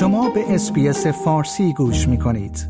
[0.00, 2.68] شما به SBS فارسی گوش می کنید.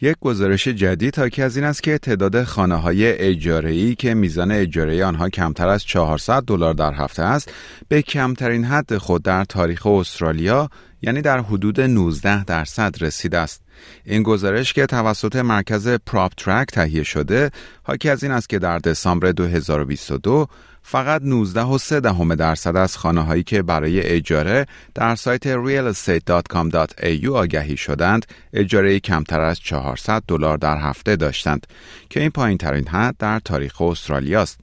[0.00, 4.50] یک گزارش جدید حاکی از این است که تعداد خانه های اجاره ای که میزان
[4.50, 7.52] اجاره آنها کمتر از 400 دلار در هفته است
[7.88, 10.68] به کمترین حد خود در تاریخ استرالیا
[11.06, 13.62] یعنی در حدود 19 درصد رسیده است.
[14.04, 17.50] این گزارش که توسط مرکز PropTrack تهیه شده
[17.82, 20.46] حاکی از این است که در دسامبر 2022
[20.82, 27.28] فقط 19 و 3 دهم درصد از خانه هایی که برای اجاره در سایت realestate.com.au
[27.28, 31.66] آگهی شدند اجاره کمتر از 400 دلار در هفته داشتند
[32.10, 34.60] که این پایین ترین حد در تاریخ استرالیا است.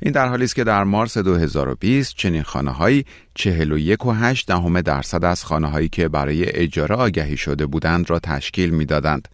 [0.00, 3.04] این در حالی است که در مارس 2020 چنین خانه هایی
[3.34, 8.18] 41 و 8 دهم درصد از خانه هایی که برای اجاره آگهی شده بودند را
[8.18, 9.28] تشکیل می‌دادند.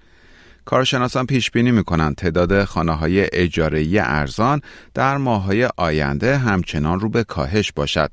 [0.64, 4.60] کارشناسان پیش بینی می کنند تعداد خانه های اجاره ارزان
[4.94, 8.10] در ماههای آینده همچنان رو به کاهش باشد.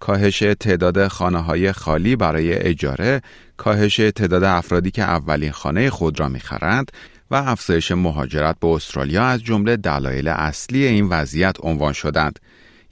[0.00, 3.22] کاهش تعداد خانه های خالی برای اجاره،
[3.56, 6.92] کاهش تعداد افرادی که اولین خانه خود را می‌خرند
[7.30, 12.38] و افزایش مهاجرت به استرالیا از جمله دلایل اصلی این وضعیت عنوان شدند.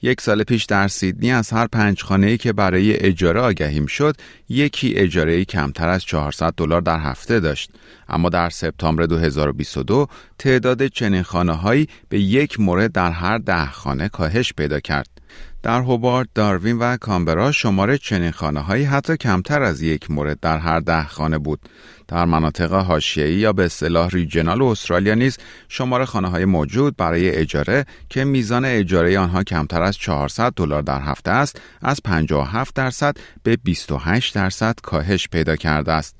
[0.01, 4.15] یک سال پیش در سیدنی از هر پنج خانه‌ای که برای اجاره آگهی شد
[4.49, 7.71] یکی اجاره کمتر از 400 دلار در هفته داشت
[8.09, 14.53] اما در سپتامبر 2022 تعداد چنین خانه‌هایی به یک مورد در هر ده خانه کاهش
[14.53, 15.18] پیدا کرد
[15.63, 20.57] در هوبارد، داروین و کامبرا شماره چنین خانه هایی حتی کمتر از یک مورد در
[20.57, 21.59] هر ده خانه بود.
[22.07, 25.37] در مناطق حاشیه‌ای یا به اصطلاح ریجنال استرالیا نیز
[25.69, 31.01] شماره خانه های موجود برای اجاره که میزان اجاره آنها کمتر از 400 دلار در
[31.01, 36.19] هفته است از 57 درصد به 28 درصد کاهش پیدا کرده است.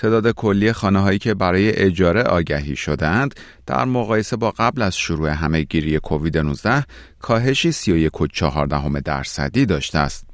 [0.00, 3.34] تعداد کلی خانه هایی که برای اجاره آگهی شدند
[3.66, 6.84] در مقایسه با قبل از شروع همه گیری کووید 19
[7.20, 10.26] کاهشی 31.4 درصدی داشته است.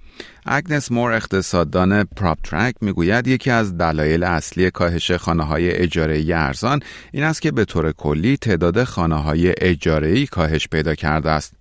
[0.47, 6.81] اگنس مور اقتصاددان پراپ ترک می‌گوید یکی از دلایل اصلی کاهش خانه های اجاره ارزان
[7.12, 11.53] این است که به طور کلی تعداد خانه های اجاره کاهش پیدا کرده است.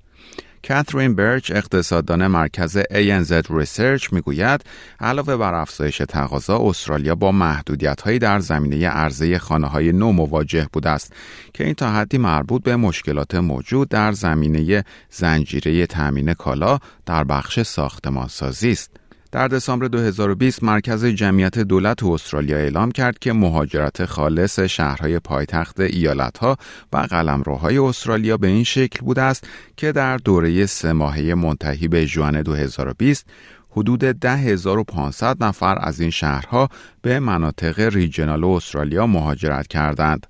[0.67, 4.61] کاترین برچ اقتصاددان مرکز ANZ Research می‌گوید
[4.99, 10.67] علاوه بر افزایش تقاضا استرالیا با محدودیت هایی در زمینه عرضه خانه های نو مواجه
[10.73, 11.13] بوده است
[11.53, 17.61] که این تا حدی مربوط به مشکلات موجود در زمینه زنجیره تامین کالا در بخش
[17.61, 19.04] ساختمانسازی است.
[19.35, 26.57] در دسامبر 2020 مرکز جمعیت دولت استرالیا اعلام کرد که مهاجرت خالص شهرهای پایتخت ایالتها
[26.93, 29.47] و قلمروهای استرالیا به این شکل بوده است
[29.77, 33.25] که در دوره سه ماهه منتهی به ژوئن 2020
[33.69, 36.69] حدود 10500 نفر از این شهرها
[37.01, 40.27] به مناطق regional استرالیا مهاجرت کردند.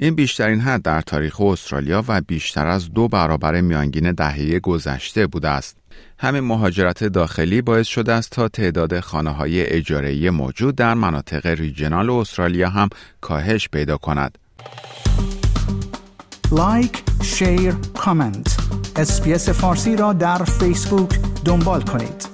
[0.00, 5.48] این بیشترین حد در تاریخ استرالیا و بیشتر از دو برابر میانگین دهه گذشته بوده
[5.48, 5.76] است.
[6.18, 11.46] همین مهاجرت داخلی باعث شده است تا تعداد خانه های اجاره ای موجود در مناطق
[11.46, 12.88] regional استرالیا هم
[13.20, 14.38] کاهش پیدا کند.
[16.52, 18.56] like، share، comment.
[18.96, 22.27] SBS فارسی را در فیسبوک دنبال کنید.